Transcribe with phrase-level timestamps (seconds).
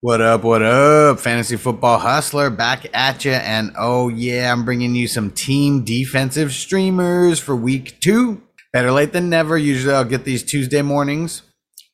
[0.00, 3.32] What up, what up, Fantasy Football Hustler back at you.
[3.32, 8.40] And oh, yeah, I'm bringing you some team defensive streamers for week two.
[8.72, 9.58] Better late than never.
[9.58, 11.42] Usually I'll get these Tuesday mornings.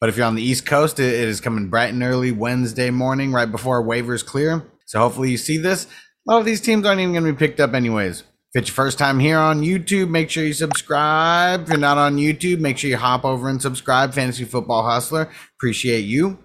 [0.00, 3.32] But if you're on the East Coast, it is coming bright and early Wednesday morning,
[3.32, 4.70] right before waivers clear.
[4.84, 5.86] So hopefully you see this.
[6.28, 8.20] A lot of these teams aren't even going to be picked up, anyways.
[8.20, 8.26] If
[8.60, 11.62] it's your first time here on YouTube, make sure you subscribe.
[11.62, 14.12] If you're not on YouTube, make sure you hop over and subscribe.
[14.12, 15.30] Fantasy Football Hustler.
[15.56, 16.43] Appreciate you.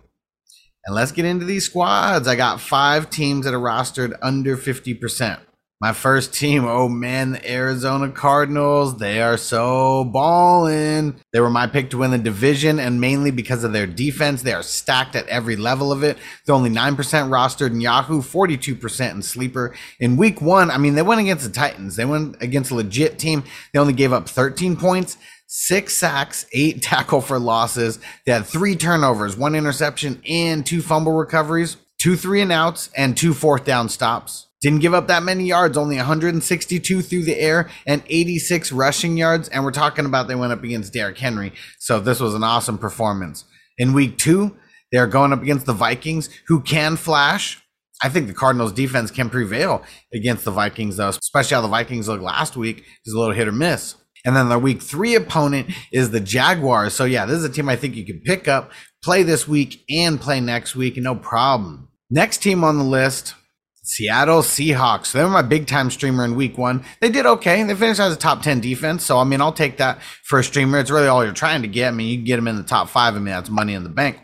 [0.85, 2.27] And let's get into these squads.
[2.27, 5.39] I got five teams that are rostered under 50%.
[5.81, 8.97] My first team, oh man, the Arizona Cardinals.
[8.97, 11.21] They are so balling.
[11.31, 14.41] They were my pick to win the division, and mainly because of their defense.
[14.41, 16.17] They are stacked at every level of it.
[16.45, 19.73] They're only 9% rostered in Yahoo, 42% in Sleeper.
[20.01, 21.95] In week one, I mean, they went against the Titans.
[21.95, 23.45] They went against a legit team.
[23.71, 25.17] They only gave up 13 points
[25.49, 27.99] six sacks, eight tackle for losses.
[28.25, 33.17] They had three turnovers, one interception, and two fumble recoveries, two three and outs, and
[33.17, 34.45] two fourth down stops.
[34.61, 39.47] Didn't give up that many yards, only 162 through the air and 86 rushing yards.
[39.47, 41.53] And we're talking about they went up against Derrick Henry.
[41.79, 43.45] So this was an awesome performance.
[43.77, 44.57] In week two,
[44.91, 47.63] they're going up against the Vikings, who can flash.
[48.03, 52.09] I think the Cardinals defense can prevail against the Vikings, though, especially how the Vikings
[52.09, 53.95] looked last week is a little hit or miss.
[54.25, 56.93] And then the week three opponent is the Jaguars.
[56.93, 58.71] So, yeah, this is a team I think you can pick up,
[59.03, 61.89] play this week, and play next week, no problem.
[62.09, 63.35] Next team on the list,
[63.83, 65.11] Seattle Seahawks.
[65.11, 66.83] They were my big time streamer in week one.
[67.01, 67.63] They did okay.
[67.63, 69.03] They finished as a top 10 defense.
[69.03, 70.79] So, I mean, I'll take that for a streamer.
[70.79, 71.87] It's really all you're trying to get.
[71.87, 73.15] I mean, you can get them in the top five.
[73.15, 74.19] I mean, that's money in the bank.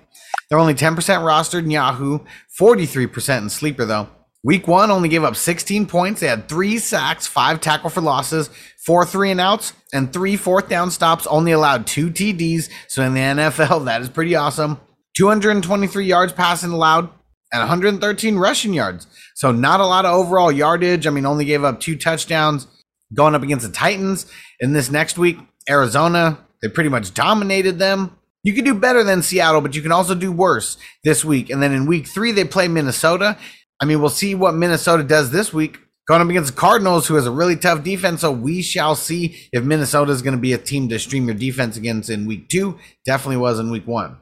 [0.49, 2.19] They're only 10% rostered in Yahoo,
[2.59, 4.09] 43% in Sleeper, though.
[4.45, 6.21] Week one only gave up 16 points.
[6.21, 10.69] They had three sacks, five tackle for losses, four three and outs, and three fourth
[10.69, 11.25] down stops.
[11.25, 12.69] Only allowed two TDs.
[12.87, 14.79] So in the NFL, that is pretty awesome.
[15.17, 17.09] 223 yards passing allowed
[17.51, 19.07] and 113 rushing yards.
[19.33, 21.07] So not a lot of overall yardage.
[21.07, 22.67] I mean, only gave up two touchdowns
[23.15, 24.31] going up against the Titans.
[24.59, 28.15] In this next week, Arizona, they pretty much dominated them.
[28.43, 31.49] You can do better than Seattle, but you can also do worse this week.
[31.49, 33.39] And then in week three, they play Minnesota.
[33.81, 35.79] I mean, we'll see what Minnesota does this week.
[36.07, 38.21] Going up against the Cardinals, who has a really tough defense.
[38.21, 41.33] So we shall see if Minnesota is going to be a team to stream your
[41.33, 42.77] defense against in week two.
[43.05, 44.17] Definitely was in week one.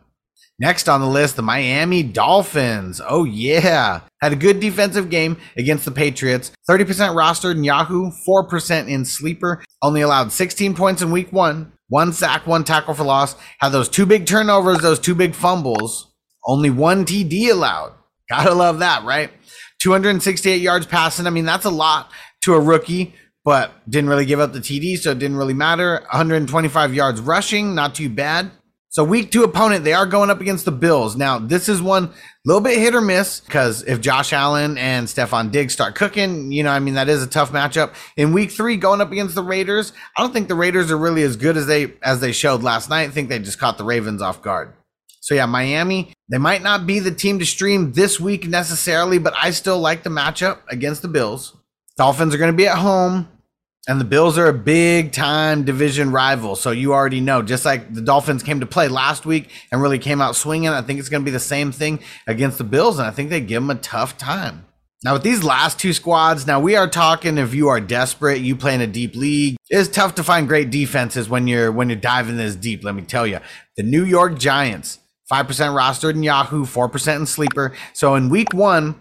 [0.60, 3.02] Next on the list, the Miami Dolphins.
[3.06, 4.02] Oh, yeah.
[4.22, 6.52] Had a good defensive game against the Patriots.
[6.70, 6.86] 30%
[7.16, 9.64] rostered in Yahoo, 4% in Sleeper.
[9.82, 11.74] Only allowed 16 points in week one.
[11.90, 13.36] One sack, one tackle for loss.
[13.60, 16.14] Had those two big turnovers, those two big fumbles.
[16.46, 17.94] Only one TD allowed.
[18.30, 19.32] Gotta love that, right?
[19.82, 21.28] 268 yards passing.
[21.28, 22.12] I mean, that's a lot
[22.44, 23.14] to a rookie,
[23.44, 26.00] but didn't really give up the TD, so it didn't really matter.
[26.12, 28.52] 125 yards rushing, not too bad.
[28.94, 31.16] So week two opponent, they are going up against the Bills.
[31.16, 32.12] Now, this is one
[32.46, 36.62] little bit hit or miss because if Josh Allen and Stefon Diggs start cooking, you
[36.62, 37.96] know, I mean, that is a tough matchup.
[38.18, 41.24] In week three, going up against the Raiders, I don't think the Raiders are really
[41.24, 43.10] as good as they as they showed last night.
[43.10, 44.76] I think they just caught the Ravens off guard.
[45.24, 49.34] So yeah, Miami, they might not be the team to stream this week necessarily, but
[49.42, 51.56] I still like the matchup against the Bills.
[51.96, 53.30] Dolphins are going to be at home.
[53.88, 56.58] And the Bills are a big time division rival.
[56.58, 59.98] So you already know, just like the Dolphins came to play last week and really
[59.98, 63.00] came out swinging, I think it's going to be the same thing against the Bills.
[63.00, 64.66] And I think they give them a tough time.
[65.06, 68.58] Now, with these last two squads, now we are talking if you are desperate, you
[68.58, 69.56] play in a deep league.
[69.70, 73.04] It's tough to find great defenses when you're when you're diving this deep, let me
[73.04, 73.40] tell you.
[73.78, 75.00] The New York Giants,
[75.34, 77.74] 5% rostered in Yahoo, 4% in Sleeper.
[77.94, 78.96] So in week one,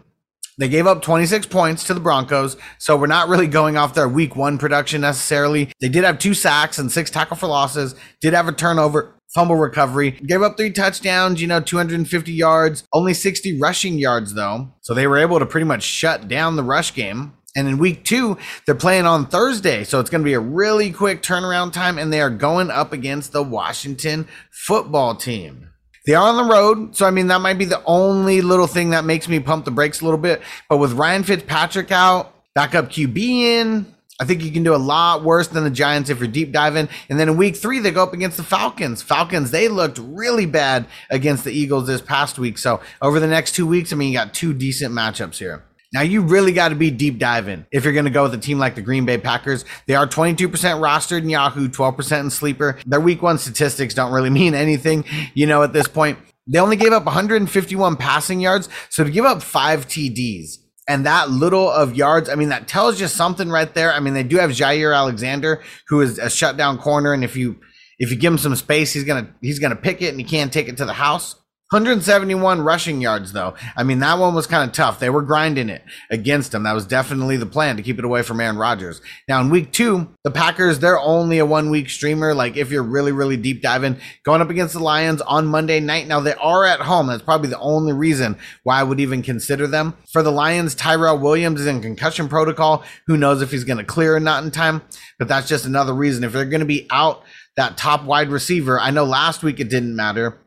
[0.59, 4.09] They gave up 26 points to the Broncos, so we're not really going off their
[4.09, 5.73] week one production necessarily.
[5.81, 9.57] They did have two sacks and six tackle for losses, did have a turnover, fumble
[9.57, 14.73] recovery, gave up three touchdowns, you know, 250 yards, only 60 rushing yards though.
[14.83, 17.33] So they were able to pretty much shut down the rush game.
[17.57, 18.37] And in week two,
[18.67, 19.85] they're playing on Thursday.
[19.85, 21.99] So it's going to be a really quick turnaround time.
[21.99, 25.72] And they are going up against the Washington football team.
[26.05, 26.97] They are on the road.
[26.97, 29.71] So, I mean, that might be the only little thing that makes me pump the
[29.71, 30.43] brakes a little bit.
[30.69, 33.87] But with Ryan Fitzpatrick out, backup QB in,
[34.21, 36.89] I think you can do a lot worse than the Giants if you're deep diving.
[37.09, 39.03] And then in week three, they go up against the Falcons.
[39.03, 42.59] Falcons, they looked really bad against the Eagles this past week.
[42.59, 45.65] So over the next two weeks, I mean, you got two decent matchups here.
[45.93, 48.39] Now you really got to be deep diving if you're going to go with a
[48.39, 49.65] team like the Green Bay Packers.
[49.87, 52.79] They are 22% rostered in Yahoo, 12% in Sleeper.
[52.87, 55.05] Their week one statistics don't really mean anything,
[55.35, 56.19] you know, at this point.
[56.47, 58.69] They only gave up 151 passing yards.
[58.89, 60.57] So to give up five TDs
[60.89, 63.93] and that little of yards, I mean, that tells you something right there.
[63.93, 67.13] I mean, they do have Jaire Alexander, who is a shutdown corner.
[67.13, 67.61] And if you,
[67.99, 70.53] if you give him some space, he's to, he's to pick it and he can't
[70.53, 71.37] take it to the house.
[71.73, 73.55] 171 rushing yards, though.
[73.75, 75.01] I mean, that one was kind of tough.
[75.01, 76.65] They were grinding it against him.
[76.65, 79.01] That was definitely the plan to keep it away from Aaron Rodgers.
[79.27, 82.35] Now, in week two, the Packers, they're only a one week streamer.
[82.35, 86.07] Like, if you're really, really deep diving, going up against the Lions on Monday night.
[86.07, 87.07] Now, they are at home.
[87.07, 89.97] That's probably the only reason why I would even consider them.
[90.13, 92.85] For the Lions, Tyrell Williams is in concussion protocol.
[93.07, 94.83] Who knows if he's going to clear or not in time?
[95.19, 96.23] But that's just another reason.
[96.23, 97.23] If they're going to be out
[97.57, 100.42] that top wide receiver, I know last week it didn't matter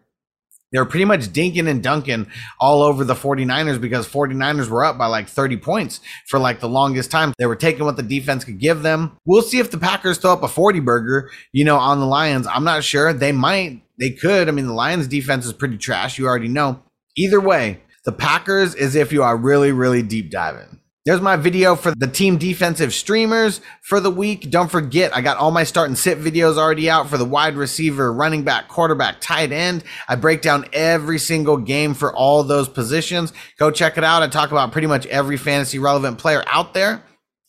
[0.75, 2.27] they were pretty much dinking and dunking
[2.59, 6.67] all over the 49ers because 49ers were up by like 30 points for like the
[6.67, 7.31] longest time.
[7.37, 9.17] They were taking what the defense could give them.
[9.23, 12.45] We'll see if the Packers throw up a 40 burger, you know, on the Lions.
[12.45, 13.13] I'm not sure.
[13.13, 14.49] They might, they could.
[14.49, 16.19] I mean, the Lions defense is pretty trash.
[16.19, 16.81] You already know.
[17.15, 20.81] Either way, the Packers is if you are really, really deep diving.
[21.05, 24.49] There's my video for the team defensive streamers for the week.
[24.49, 27.57] Don't forget, I got all my start and sit videos already out for the wide
[27.57, 29.83] receiver, running back, quarterback, tight end.
[30.07, 33.33] I break down every single game for all those positions.
[33.59, 34.23] Go check it out.
[34.23, 37.03] I talk about pretty much every fantasy relevant player out there.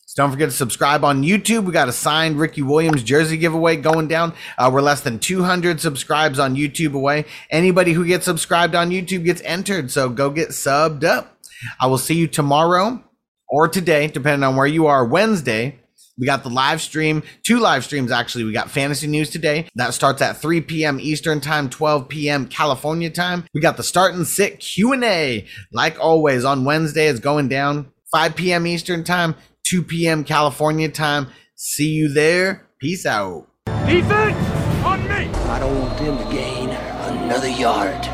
[0.05, 1.65] So don't forget to subscribe on YouTube.
[1.65, 4.35] We got a signed Ricky Williams jersey giveaway going down.
[4.59, 7.25] Uh, we're less than 200 subscribes on YouTube away.
[7.49, 9.89] Anybody who gets subscribed on YouTube gets entered.
[9.89, 11.39] So go get subbed up.
[11.79, 13.03] I will see you tomorrow
[13.49, 15.79] or today, depending on where you are, Wednesday.
[16.19, 18.43] We got the live stream, two live streams actually.
[18.43, 19.67] We got fantasy news today.
[19.75, 20.99] That starts at 3 p.m.
[20.99, 22.47] Eastern time, 12 p.m.
[22.47, 23.45] California time.
[23.53, 25.45] We got the start and sit Q&A.
[25.71, 28.65] Like always on Wednesday it's going down 5 p.m.
[28.65, 29.35] Eastern time,
[29.65, 30.23] 2 p.m.
[30.23, 31.27] California time.
[31.55, 32.67] See you there.
[32.79, 33.47] Peace out.
[33.85, 34.37] Defense
[34.83, 35.27] on me.
[35.49, 38.05] I don't want them to gain another yard.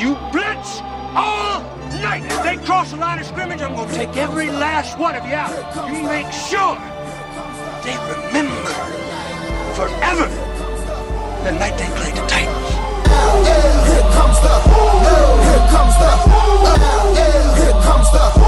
[0.00, 0.80] You blitz
[1.14, 1.49] all night.
[1.49, 1.49] If
[2.50, 5.54] they cross the line of scrimmage, I'm gonna take every last one of you out.
[5.88, 6.74] You make sure
[7.84, 8.72] they remember
[9.78, 10.26] forever
[11.44, 12.70] the night they played the Titans.
[13.46, 14.54] Here comes the,
[15.46, 16.10] here comes the,
[17.54, 18.39] here comes the.